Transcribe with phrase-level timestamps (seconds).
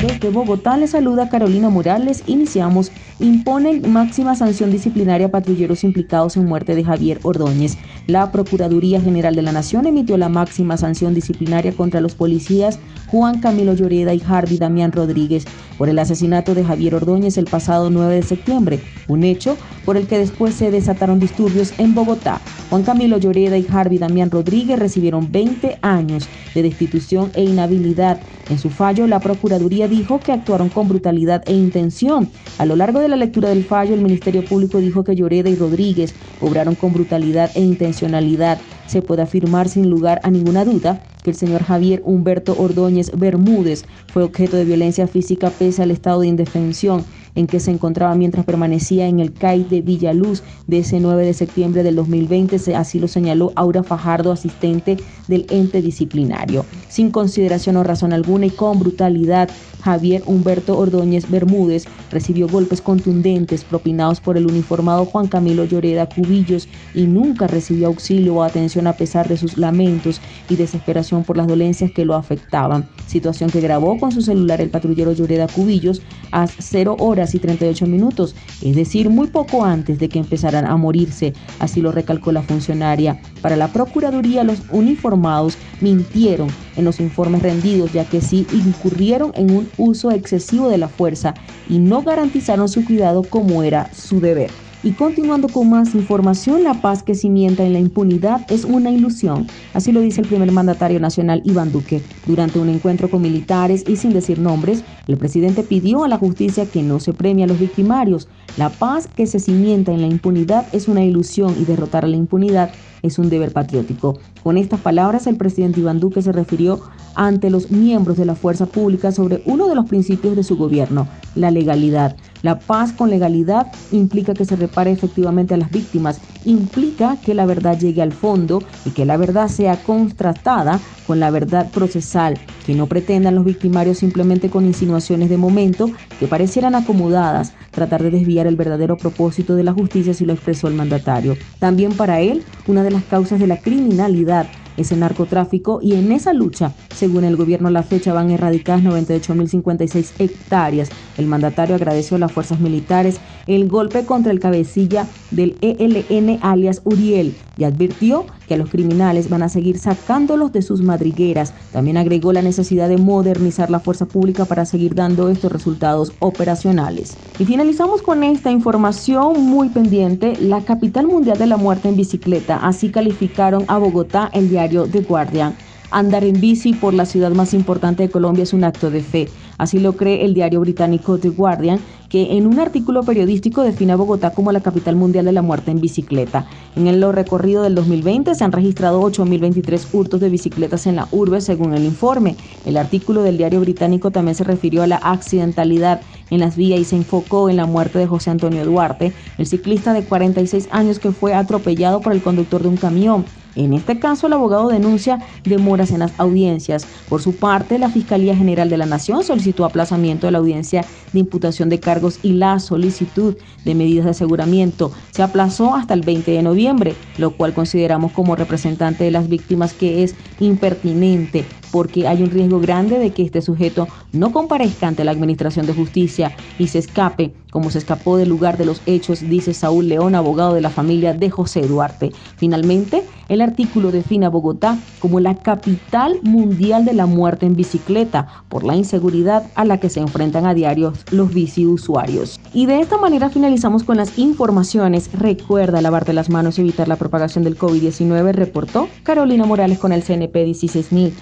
[0.00, 2.22] Desde Bogotá les saluda Carolina Morales.
[2.26, 2.90] Iniciamos.
[3.18, 7.76] Imponen máxima sanción disciplinaria a patrulleros implicados en muerte de Javier Ordóñez.
[8.06, 13.40] La Procuraduría General de la Nación emitió la máxima sanción disciplinaria contra los policías Juan
[13.40, 15.44] Camilo Lloreda y Harvey Damián Rodríguez
[15.76, 20.06] por el asesinato de Javier Ordóñez el pasado 9 de septiembre, un hecho por el
[20.06, 22.40] que después se desataron disturbios en Bogotá.
[22.70, 28.20] Juan Camilo Lloreda y Harvey Damián Rodríguez recibieron 20 años de destitución e inhabilidad.
[28.48, 32.28] En su fallo, la Procuraduría dijo que actuaron con brutalidad e intención.
[32.58, 35.56] A lo largo de la lectura del fallo, el Ministerio Público dijo que Lloreda y
[35.56, 38.60] Rodríguez obraron con brutalidad e intencionalidad.
[38.90, 43.84] Se puede afirmar sin lugar a ninguna duda que el señor Javier Humberto Ordóñez Bermúdez
[44.12, 47.04] fue objeto de violencia física pese al estado de indefensión
[47.36, 51.34] en que se encontraba mientras permanecía en el CAI de Villaluz de ese 9 de
[51.34, 54.96] septiembre del 2020, así lo señaló Aura Fajardo, asistente
[55.28, 56.64] del ente disciplinario.
[56.88, 59.50] Sin consideración o razón alguna y con brutalidad,
[59.82, 66.68] Javier Humberto Ordóñez Bermúdez recibió golpes contundentes propinados por el uniformado Juan Camilo Lloreda Cubillos
[66.94, 71.46] y nunca recibió auxilio o atención a pesar de sus lamentos y desesperación por las
[71.46, 72.88] dolencias que lo afectaban.
[73.06, 77.86] Situación que grabó con su celular el patrullero Lloreda Cubillos a 0 horas y 38
[77.86, 82.42] minutos, es decir, muy poco antes de que empezaran a morirse, así lo recalcó la
[82.42, 83.20] funcionaria.
[83.40, 86.48] Para la Procuraduría, los uniformados mintieron
[86.80, 91.34] en los informes rendidos, ya que sí incurrieron en un uso excesivo de la fuerza
[91.68, 94.50] y no garantizaron su cuidado como era su deber.
[94.82, 99.46] Y continuando con más información, la paz que cimienta en la impunidad es una ilusión.
[99.74, 102.00] Así lo dice el primer mandatario nacional Iván Duque.
[102.24, 106.64] Durante un encuentro con militares y sin decir nombres, el presidente pidió a la justicia
[106.64, 108.28] que no se premie a los victimarios.
[108.56, 112.16] La paz que se cimienta en la impunidad es una ilusión y derrotar a la
[112.16, 112.70] impunidad
[113.02, 114.18] es un deber patriótico.
[114.42, 116.80] Con estas palabras, el presidente Iván Duque se refirió
[117.14, 121.08] ante los miembros de la fuerza pública sobre uno de los principios de su gobierno,
[121.34, 122.16] la legalidad.
[122.42, 127.44] La paz con legalidad implica que se repare efectivamente a las víctimas, implica que la
[127.44, 132.74] verdad llegue al fondo y que la verdad sea contrastada con la verdad procesal, que
[132.74, 138.46] no pretendan los victimarios simplemente con insinuaciones de momento que parecieran acomodadas, tratar de desviar
[138.46, 141.36] el verdadero propósito de la justicia, si lo expresó el mandatario.
[141.58, 144.46] También para él, una de las causas de la criminalidad
[144.76, 148.82] es el narcotráfico y en esa lucha, según el gobierno a la fecha, van erradicadas
[148.82, 150.90] 98.056 hectáreas.
[151.18, 156.82] El mandatario agradeció a las fuerzas militares el golpe contra el cabecilla del ELN alias
[156.84, 161.52] Uriel y advirtió que a los criminales van a seguir sacándolos de sus madrigueras.
[161.72, 167.16] También agregó la necesidad de modernizar la fuerza pública para seguir dando estos resultados operacionales.
[167.38, 170.36] Y finalizamos con esta información muy pendiente.
[170.40, 175.02] La capital mundial de la muerte en bicicleta, así calificaron a Bogotá el diario The
[175.02, 175.54] Guardian.
[175.90, 179.28] Andar en bici por la ciudad más importante de Colombia es un acto de fe.
[179.58, 183.96] Así lo cree el diario británico The Guardian, que en un artículo periodístico define a
[183.96, 186.46] Bogotá como la capital mundial de la muerte en bicicleta.
[186.76, 191.40] En el recorrido del 2020 se han registrado 8.023 hurtos de bicicletas en la urbe,
[191.40, 192.36] según el informe.
[192.64, 196.84] El artículo del diario británico también se refirió a la accidentalidad en las vías y
[196.84, 201.10] se enfocó en la muerte de José Antonio Duarte, el ciclista de 46 años que
[201.10, 203.24] fue atropellado por el conductor de un camión.
[203.56, 206.86] En este caso, el abogado denuncia demoras en las audiencias.
[207.08, 211.20] Por su parte, la Fiscalía General de la Nación solicitó aplazamiento de la audiencia de
[211.20, 214.92] imputación de cargos y la solicitud de medidas de aseguramiento.
[215.10, 219.72] Se aplazó hasta el 20 de noviembre, lo cual consideramos como representante de las víctimas
[219.72, 225.04] que es impertinente porque hay un riesgo grande de que este sujeto no comparezca ante
[225.04, 229.20] la Administración de Justicia y se escape, como se escapó del lugar de los hechos,
[229.20, 232.12] dice Saúl León, abogado de la familia de José Duarte.
[232.36, 238.26] Finalmente, el artículo define a Bogotá como la capital mundial de la muerte en bicicleta
[238.48, 242.38] por la inseguridad a la que se enfrentan a diario los bici usuarios.
[242.52, 245.10] Y de esta manera finalizamos con las informaciones.
[245.12, 250.02] Recuerda lavarte las manos y evitar la propagación del COVID-19, reportó Carolina Morales con el
[250.02, 251.14] CNP 16000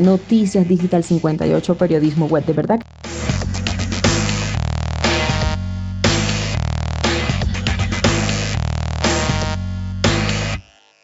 [0.00, 2.80] Noticias Digital 58 Periodismo Web de Verdad.